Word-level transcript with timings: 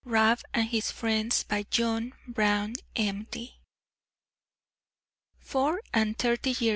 RAB 0.03 0.39
AND 0.51 0.69
HIS 0.69 0.89
FRIENDS 0.89 1.43
By 1.43 1.61
John 1.69 2.13
Brown, 2.27 2.73
M. 2.95 3.27